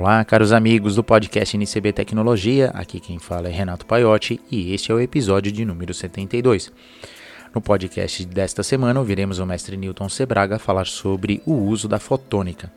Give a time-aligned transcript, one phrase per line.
[0.00, 2.70] Olá, caros amigos do podcast NCB Tecnologia.
[2.72, 6.72] Aqui quem fala é Renato Paiotti e este é o episódio de número 72.
[7.54, 12.72] No podcast desta semana, ouviremos o mestre Newton Sebraga falar sobre o uso da fotônica.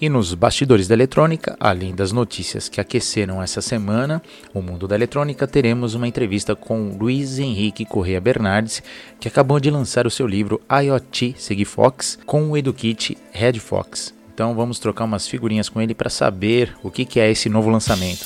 [0.00, 4.22] E nos bastidores da eletrônica, além das notícias que aqueceram essa semana
[4.54, 8.82] o mundo da eletrônica, teremos uma entrevista com Luiz Henrique Correa Bernardes,
[9.20, 14.21] que acabou de lançar o seu livro IoT Sigfox com o EduKit Red Fox.
[14.32, 17.68] Então vamos trocar umas figurinhas com ele para saber o que, que é esse novo
[17.68, 18.24] lançamento.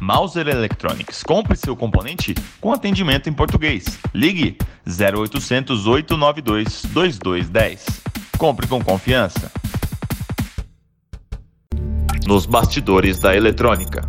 [0.00, 1.24] Mauser Electronics.
[1.24, 3.98] Compre seu componente com atendimento em português.
[4.14, 7.86] Ligue 0800 892 2210.
[8.38, 9.50] Compre com confiança.
[12.24, 14.06] Nos bastidores da eletrônica.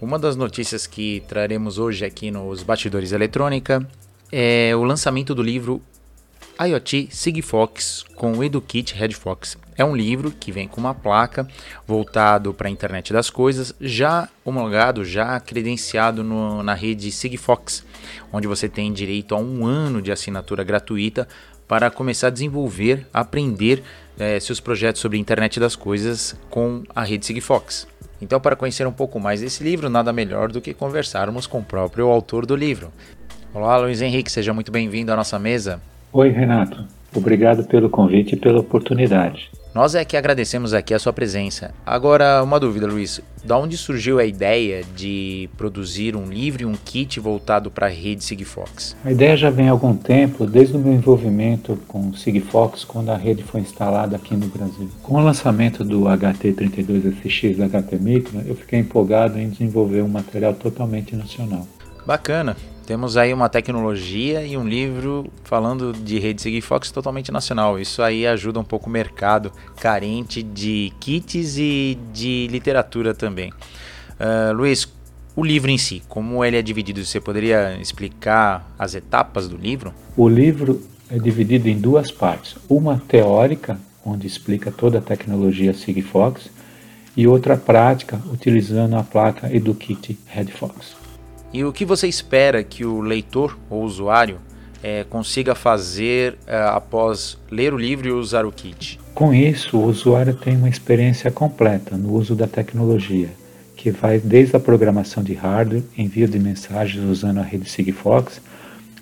[0.00, 3.84] Uma das notícias que traremos hoje aqui nos bastidores da eletrônica
[4.30, 5.82] é o lançamento do livro
[6.60, 9.56] IoT Sigfox com o EduKit Redfox.
[9.76, 11.46] É um livro que vem com uma placa
[11.86, 17.84] voltado para a internet das coisas, já homologado, já credenciado no, na rede Sigfox,
[18.32, 21.28] onde você tem direito a um ano de assinatura gratuita
[21.68, 23.84] para começar a desenvolver, aprender
[24.18, 27.86] é, seus projetos sobre a internet das coisas com a rede Sigfox.
[28.20, 31.64] Então, para conhecer um pouco mais desse livro, nada melhor do que conversarmos com o
[31.64, 32.92] próprio autor do livro.
[33.54, 35.80] Olá, Luiz Henrique, seja muito bem-vindo à nossa mesa.
[36.12, 36.84] Oi, Renato.
[37.14, 39.50] Obrigado pelo convite e pela oportunidade.
[39.74, 41.72] Nós é que agradecemos aqui a sua presença.
[41.84, 43.20] Agora, uma dúvida, Luiz.
[43.44, 47.90] Da onde surgiu a ideia de produzir um livro e um kit voltado para a
[47.90, 48.96] rede Sigfox?
[49.04, 53.10] A ideia já vem há algum tempo, desde o meu envolvimento com o Sigfox, quando
[53.10, 54.88] a rede foi instalada aqui no Brasil.
[55.02, 61.14] Com o lançamento do HT32SX HT Micro, eu fiquei empolgado em desenvolver um material totalmente
[61.14, 61.66] nacional.
[62.06, 62.56] Bacana.
[62.88, 67.78] Temos aí uma tecnologia e um livro falando de rede Sigfox totalmente nacional.
[67.78, 73.50] Isso aí ajuda um pouco o mercado carente de kits e de literatura também.
[73.50, 74.90] Uh, Luiz,
[75.36, 77.04] o livro em si, como ele é dividido?
[77.04, 79.92] Você poderia explicar as etapas do livro?
[80.16, 82.56] O livro é dividido em duas partes.
[82.70, 86.48] Uma teórica, onde explica toda a tecnologia Sigfox,
[87.14, 91.07] e outra prática, utilizando a placa EduKit RedFox.
[91.52, 94.38] E o que você espera que o leitor ou usuário
[94.82, 99.00] é, consiga fazer é, após ler o livro e usar o kit?
[99.14, 103.30] Com isso, o usuário tem uma experiência completa no uso da tecnologia,
[103.76, 108.40] que vai desde a programação de hardware, envio de mensagens usando a rede Sigfox,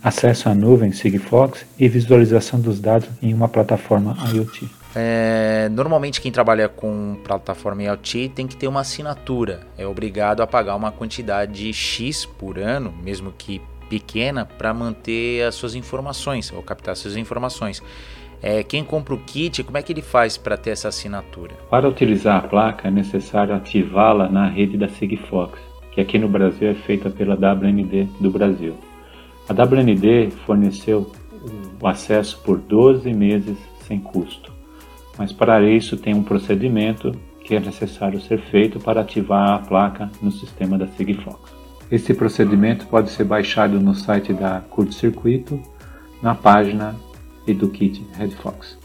[0.03, 4.71] acesso à nuvem Sigfox e visualização dos dados em uma plataforma IoT.
[4.99, 10.47] É, normalmente quem trabalha com plataforma IoT tem que ter uma assinatura, é obrigado a
[10.47, 16.63] pagar uma quantidade X por ano, mesmo que pequena, para manter as suas informações ou
[16.63, 17.83] captar suas informações.
[18.43, 21.53] É, quem compra o kit, como é que ele faz para ter essa assinatura?
[21.69, 25.61] Para utilizar a placa é necessário ativá-la na rede da Sigfox,
[25.93, 28.75] que aqui no Brasil é feita pela WND do Brasil.
[29.47, 31.13] A WND forneceu
[31.79, 34.56] o acesso por 12 meses sem custo
[35.19, 37.13] mas para isso tem um procedimento
[37.45, 41.53] que é necessário ser feito para ativar a placa no sistema da Sigfox.
[41.91, 45.61] Esse procedimento pode ser baixado no site da Curto Circuito,
[46.21, 46.97] na página
[47.47, 48.77] EduKit Redfox.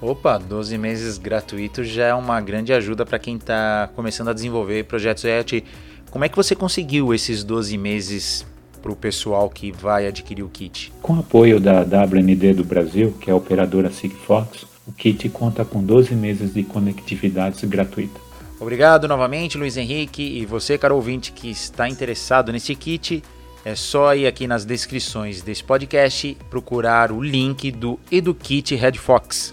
[0.00, 4.84] Opa, 12 meses gratuito já é uma grande ajuda para quem está começando a desenvolver
[4.84, 5.64] projetos IoT.
[6.10, 8.46] Como é que você conseguiu esses 12 meses
[8.80, 10.92] para o pessoal que vai adquirir o kit?
[11.02, 15.64] Com o apoio da WND do Brasil, que é a operadora Sigfox, o kit conta
[15.64, 18.20] com 12 meses de conectividade gratuita.
[18.58, 20.22] Obrigado novamente, Luiz Henrique.
[20.22, 23.22] E você, caro ouvinte, que está interessado nesse kit,
[23.64, 29.52] é só ir aqui nas descrições desse podcast procurar o link do EduKit Red Fox.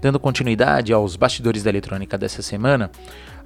[0.00, 2.90] Dando continuidade aos bastidores da eletrônica dessa semana,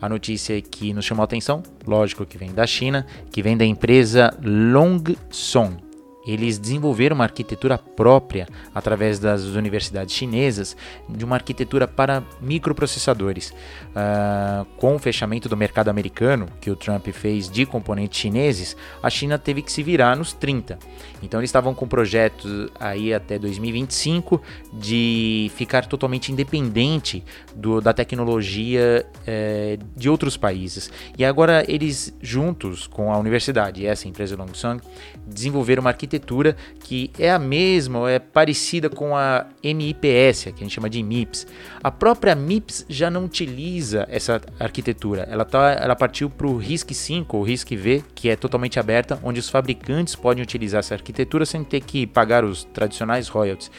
[0.00, 3.64] a notícia que nos chamou a atenção, lógico que vem da China, que vem da
[3.64, 5.89] empresa Longsong
[6.32, 10.76] eles desenvolveram uma arquitetura própria através das universidades chinesas
[11.08, 13.50] de uma arquitetura para microprocessadores.
[13.50, 19.10] Uh, com o fechamento do mercado americano que o Trump fez de componentes chineses, a
[19.10, 20.78] China teve que se virar nos 30.
[21.22, 24.40] Então eles estavam com projetos aí até 2025
[24.72, 27.24] de ficar totalmente independente
[27.54, 30.90] do, da tecnologia eh, de outros países.
[31.18, 34.80] E agora eles juntos com a universidade e essa empresa Longsong
[35.26, 40.60] desenvolveram uma arquitetura arquitetura que é a mesma ou é parecida com a MIPS, que
[40.60, 41.46] a gente chama de MIPS.
[41.82, 45.26] A própria MIPS já não utiliza essa arquitetura.
[45.30, 49.18] Ela, tá, ela partiu para o RISC 5 ou RISC V, que é totalmente aberta,
[49.22, 53.70] onde os fabricantes podem utilizar essa arquitetura sem ter que pagar os tradicionais royalties.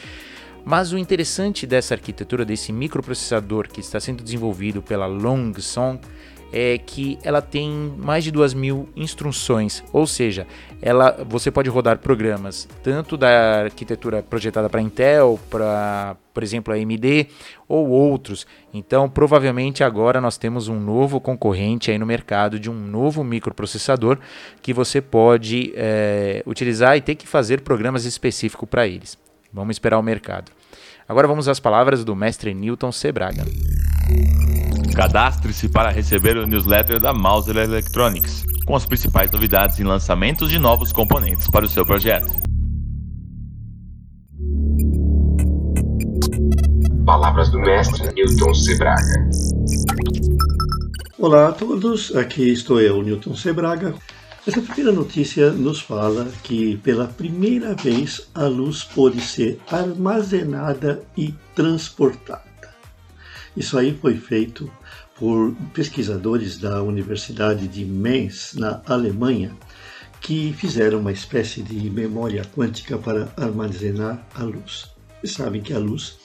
[0.64, 6.00] Mas o interessante dessa arquitetura, desse microprocessador que está sendo desenvolvido pela Longsong,
[6.52, 10.46] é que ela tem mais de duas mil instruções, ou seja,
[10.80, 17.28] ela, você pode rodar programas tanto da arquitetura projetada para Intel, para, por exemplo, AMD
[17.68, 18.46] ou outros.
[18.74, 24.18] Então, provavelmente agora nós temos um novo concorrente aí no mercado de um novo microprocessador
[24.60, 29.16] que você pode é, utilizar e ter que fazer programas específicos para eles.
[29.52, 30.50] Vamos esperar o mercado.
[31.08, 33.44] Agora vamos às palavras do mestre Newton Sebraga.
[34.94, 40.58] Cadastre-se para receber o newsletter da Mauser Electronics, com as principais novidades e lançamentos de
[40.58, 42.30] novos componentes para o seu projeto.
[47.06, 49.30] Palavras do mestre Newton Sebraga.
[51.18, 53.94] Olá a todos, aqui estou eu, Newton Sebraga,
[54.46, 61.34] essa primeira notícia nos fala que pela primeira vez a luz pode ser armazenada e
[61.54, 62.42] transportada.
[63.56, 64.70] Isso aí foi feito
[65.22, 69.56] por pesquisadores da Universidade de Mainz, na Alemanha,
[70.20, 74.90] que fizeram uma espécie de memória quântica para armazenar a luz.
[75.20, 76.18] Vocês sabem que a luz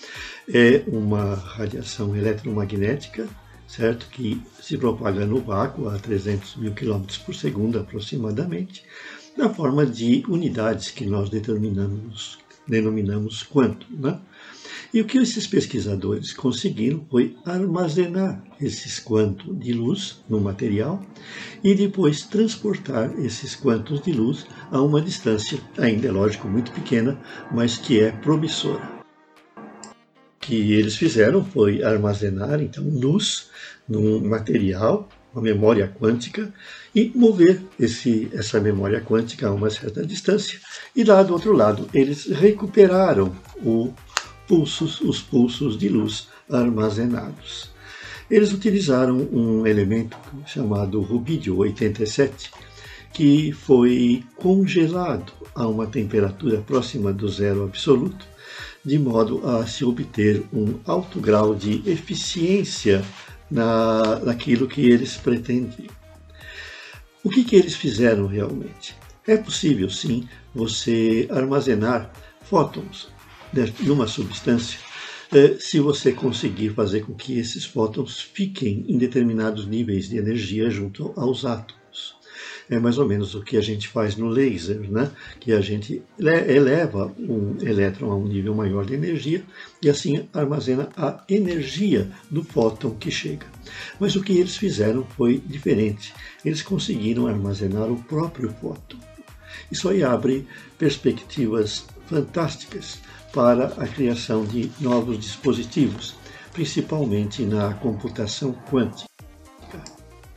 [0.51, 3.29] é uma radiação eletromagnética
[3.67, 4.07] certo?
[4.09, 8.83] Que se propaga no vácuo a 300 mil quilômetros por segundo aproximadamente,
[9.37, 14.19] na forma de unidades que nós determinamos, denominamos quanto, né?
[14.93, 21.03] E o que esses pesquisadores conseguiram foi armazenar esses quantos de luz no material
[21.63, 27.19] e depois transportar esses quantos de luz a uma distância, ainda é lógico, muito pequena,
[27.51, 28.97] mas que é promissora
[30.47, 33.49] que eles fizeram foi armazenar então luz
[33.87, 36.53] num material, uma memória quântica,
[36.95, 40.57] e mover esse, essa memória quântica a uma certa distância.
[40.95, 43.93] E lá do outro lado, eles recuperaram o
[44.47, 47.69] pulsos, os pulsos de luz armazenados.
[48.29, 52.51] Eles utilizaram um elemento chamado rubídio 87,
[53.13, 58.25] que foi congelado a uma temperatura próxima do zero absoluto
[58.87, 63.03] de modo a se obter um alto grau de eficiência
[63.51, 65.93] na, naquilo que eles pretendiam.
[67.21, 68.95] O que, que eles fizeram realmente?
[69.27, 72.09] É possível, sim, você armazenar
[72.43, 73.09] fótons
[73.81, 74.79] numa substância
[75.31, 80.69] eh, se você conseguir fazer com que esses fótons fiquem em determinados níveis de energia
[80.69, 81.77] junto aos átomos
[82.69, 85.11] é mais ou menos o que a gente faz no laser, né?
[85.39, 89.43] que a gente eleva um elétron a um nível maior de energia
[89.81, 93.45] e assim armazena a energia do fóton que chega.
[93.99, 96.13] Mas o que eles fizeram foi diferente.
[96.43, 98.97] Eles conseguiram armazenar o próprio fóton.
[99.71, 100.45] Isso aí abre
[100.77, 102.99] perspectivas fantásticas
[103.37, 106.15] para a criação de novos dispositivos,
[106.53, 109.07] principalmente na computação quântica.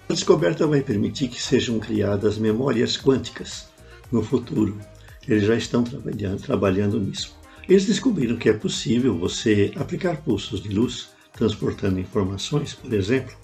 [0.07, 3.71] A descoberta vai permitir que sejam criadas memórias quânticas
[4.13, 4.79] no futuro.
[5.27, 7.35] Eles já estão trabalhando, trabalhando nisso.
[7.67, 13.35] Eles descobriram que é possível você aplicar pulsos de luz transportando informações, por exemplo,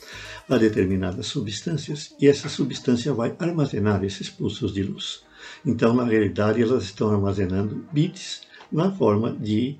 [0.50, 5.22] a determinadas substâncias, e essa substância vai armazenar esses pulsos de luz.
[5.64, 9.78] Então, na realidade, elas estão armazenando bits na forma de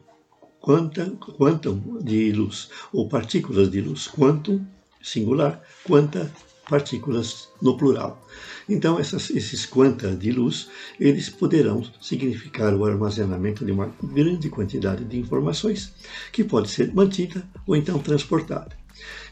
[0.61, 4.65] quantum, quantum de luz, ou partículas de luz, quantum
[5.03, 6.31] singular, quanta
[6.69, 8.21] partículas no plural.
[8.69, 15.05] Então, essas, esses quanta de luz, eles poderão significar o armazenamento de uma grande quantidade
[15.05, 15.93] de informações
[16.33, 18.77] que pode ser mantida ou então transportada.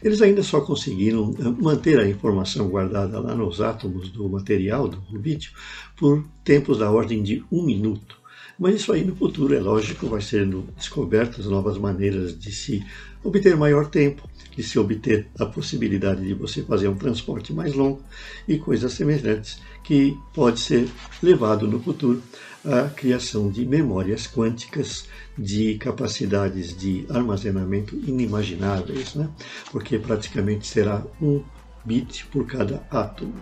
[0.01, 4.99] Eles ainda só conseguiram eh, manter a informação guardada lá nos átomos do material, do
[4.99, 5.51] rubídio,
[5.97, 8.17] por tempos da ordem de um minuto.
[8.57, 12.85] Mas isso aí no futuro, é lógico, vai sendo descobertas novas maneiras de se
[13.23, 18.01] obter maior tempo, de se obter a possibilidade de você fazer um transporte mais longo
[18.47, 20.87] e coisas semelhantes que pode ser
[21.21, 22.23] levado no futuro
[22.63, 25.05] à criação de memórias quânticas
[25.37, 29.29] de capacidades de armazenamento inimagináveis, né?
[29.71, 31.43] porque praticamente será um
[31.83, 33.33] bit por cada átomo.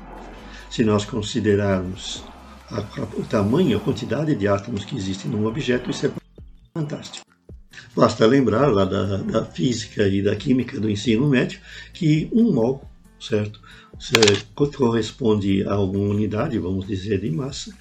[0.69, 2.23] Se nós considerarmos
[2.73, 6.11] a, a, o tamanho, a quantidade de átomos que existem num objeto, isso é
[6.73, 7.23] fantástico.
[7.95, 11.59] Basta lembrar lá da, da física e da química do ensino médio
[11.93, 12.89] que um mol,
[13.19, 13.61] certo,
[14.75, 17.71] corresponde a uma unidade, vamos dizer, de massa,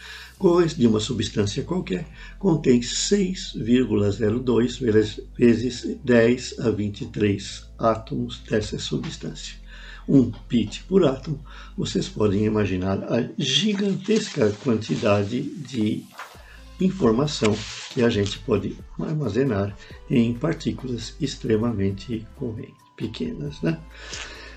[0.76, 2.04] de uma substância qualquer
[2.38, 9.62] contém 6,02 vezes 10 a 23 átomos dessa substância.
[10.09, 11.40] Um bit por átomo,
[11.76, 16.04] vocês podem imaginar a gigantesca quantidade de
[16.80, 17.56] informação
[17.90, 19.76] que a gente pode armazenar
[20.11, 22.26] em partículas extremamente
[22.97, 23.61] pequenas.
[23.62, 23.78] Né?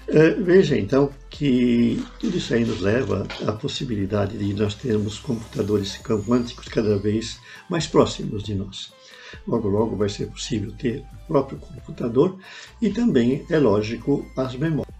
[0.08, 5.98] É, veja então que tudo isso aí nos leva à possibilidade de nós termos computadores
[5.98, 8.94] quânticos cada vez mais próximos de nós.
[9.48, 12.38] Logo, logo vai ser possível ter o próprio computador
[12.82, 14.95] e também, é lógico, as memórias.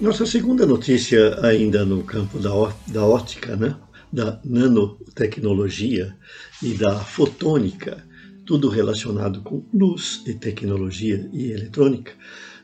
[0.00, 2.50] Nossa segunda notícia, ainda no campo da,
[2.86, 3.76] da ótica, né?
[4.12, 6.16] da nanotecnologia
[6.62, 8.02] e da fotônica,
[8.44, 12.12] tudo relacionado com luz e tecnologia e eletrônica,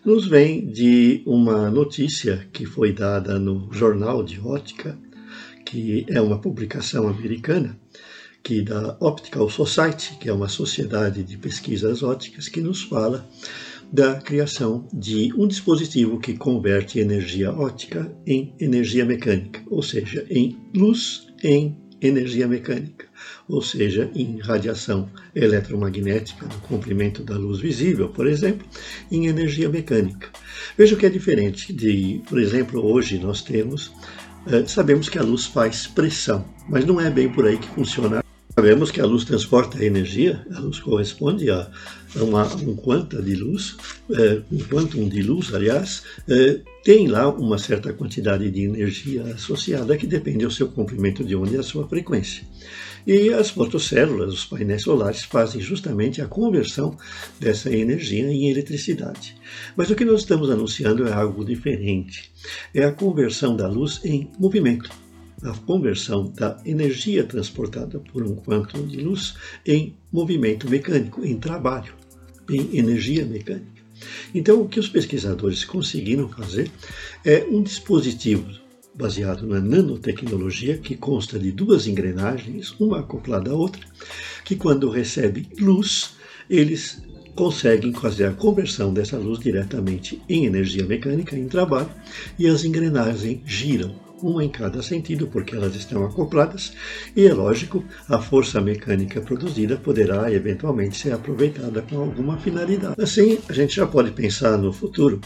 [0.05, 4.99] nos vem de uma notícia que foi dada no Jornal de Ótica,
[5.65, 7.79] que é uma publicação americana,
[8.43, 13.29] que da Optical Society, que é uma sociedade de pesquisas óticas, que nos fala
[13.93, 20.59] da criação de um dispositivo que converte energia óptica em energia mecânica, ou seja, em
[20.75, 23.07] luz em energia mecânica,
[23.49, 28.67] ou seja, em radiação eletromagnética no comprimento da luz visível, por exemplo,
[29.11, 30.29] em energia mecânica.
[30.77, 33.93] Veja que é diferente de, por exemplo, hoje nós temos,
[34.47, 38.22] eh, sabemos que a luz faz pressão, mas não é bem por aí que funciona.
[38.55, 41.71] Sabemos que a luz transporta energia, a luz corresponde a
[42.17, 43.79] uma, um quanta de luz,
[44.11, 49.97] é, um quantum de luz, aliás, é, tem lá uma certa quantidade de energia associada
[49.97, 52.45] que depende do seu comprimento de onda e da sua frequência.
[53.07, 56.95] E as fotocélulas, os painéis solares, fazem justamente a conversão
[57.41, 59.35] dessa energia em eletricidade.
[59.75, 62.31] Mas o que nós estamos anunciando é algo diferente.
[62.75, 64.91] É a conversão da luz em movimento
[65.43, 69.35] a conversão da energia transportada por um quantum de luz
[69.67, 71.95] em movimento mecânico, em trabalho
[72.51, 73.83] em energia mecânica.
[74.35, 76.71] Então, o que os pesquisadores conseguiram fazer
[77.25, 78.63] é um dispositivo
[78.95, 83.83] baseado na nanotecnologia que consta de duas engrenagens, uma acoplada à outra,
[84.45, 86.15] que quando recebe luz,
[86.49, 87.03] eles
[87.35, 91.89] conseguem fazer a conversão dessa luz diretamente em energia mecânica, em trabalho,
[92.39, 96.73] e as engrenagens giram uma em cada sentido, porque elas estão acopladas,
[97.15, 102.95] e é lógico, a força mecânica produzida poderá eventualmente ser aproveitada com alguma finalidade.
[103.01, 105.21] Assim, a gente já pode pensar no futuro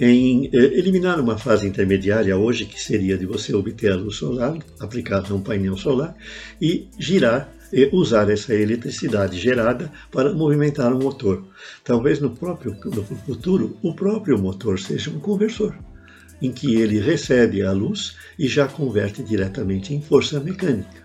[0.00, 4.56] em eh, eliminar uma fase intermediária hoje, que seria de você obter a luz solar
[4.80, 6.14] aplicada a um painel solar
[6.60, 11.44] e girar e usar essa eletricidade gerada para movimentar um motor.
[11.84, 15.76] Talvez no próprio no futuro o próprio motor seja um conversor
[16.40, 21.02] em que ele recebe a luz e já converte diretamente em força mecânica.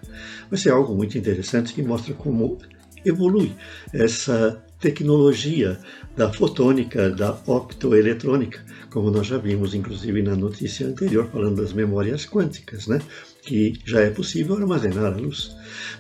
[0.50, 2.60] Vai ser algo muito interessante que mostra como
[3.06, 3.52] evolui
[3.92, 5.80] essa tecnologia
[6.16, 12.26] da fotônica, da optoeletrônica, como nós já vimos, inclusive, na notícia anterior, falando das memórias
[12.26, 13.02] quânticas, né?
[13.42, 15.56] que já é possível armazenar a luz.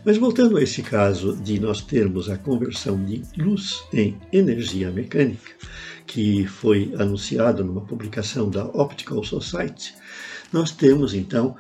[0.05, 5.51] Mas voltando a esse caso de nós termos a conversão de luz em energia mecânica,
[6.05, 9.95] que foi anunciado numa publicação da Optical Society,
[10.51, 11.55] nós temos então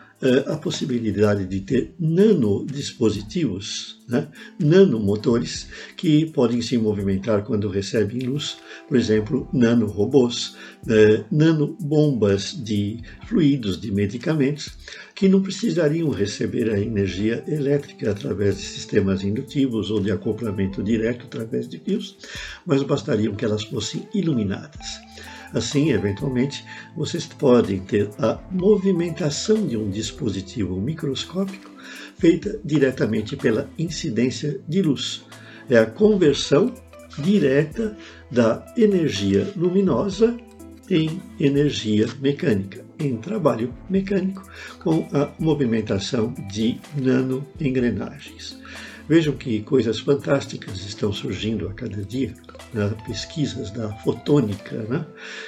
[0.47, 4.27] a possibilidade de ter nanodispositivos, né,
[4.59, 10.55] nanomotores, que podem se movimentar quando recebem luz, por exemplo, nanorobôs,
[10.87, 14.71] eh, nanobombas de fluidos, de medicamentos,
[15.15, 21.25] que não precisariam receber a energia elétrica através de sistemas indutivos ou de acoplamento direto
[21.25, 22.17] através de fios,
[22.65, 25.12] mas bastariam que elas fossem iluminadas.
[25.53, 31.69] Assim, eventualmente, vocês podem ter a movimentação de um dispositivo microscópico
[32.17, 35.23] feita diretamente pela incidência de luz.
[35.69, 36.73] É a conversão
[37.19, 37.95] direta
[38.31, 40.35] da energia luminosa
[40.89, 44.43] em energia mecânica, em trabalho mecânico,
[44.79, 48.57] com a movimentação de nanoengrenagens.
[49.07, 52.33] Vejam que coisas fantásticas estão surgindo a cada dia
[52.73, 55.05] nas pesquisas da fotônica né,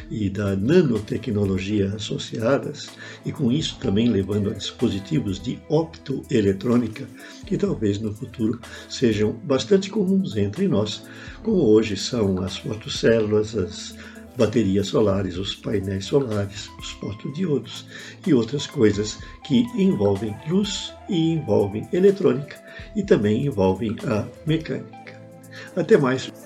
[0.10, 2.90] e da nanotecnologia associadas,
[3.26, 7.08] e com isso também levando a dispositivos de optoeletrônica,
[7.46, 11.04] que talvez no futuro sejam bastante comuns entre nós,
[11.44, 13.96] como hoje são as fotocélulas, as
[14.38, 17.86] baterias solares, os painéis solares, os fotodiodos
[18.26, 22.58] e outras coisas que envolvem luz e envolvem eletrônica
[22.96, 25.22] e também envolvem a mecânica.
[25.76, 26.45] Até mais!